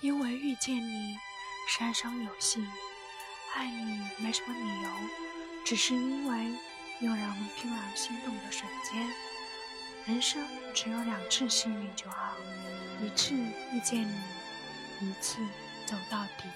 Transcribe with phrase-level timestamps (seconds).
[0.00, 1.18] 因为遇见你，
[1.68, 2.64] 三生有幸；
[3.54, 4.88] 爱你没什么理由，
[5.62, 6.52] 只是因为
[7.00, 9.06] 有让怦然心动的瞬间。
[10.06, 10.42] 人生
[10.72, 12.34] 只有两次幸运就好，
[13.02, 14.00] 一次遇见
[15.00, 15.36] 你，一次
[15.84, 16.48] 走到底。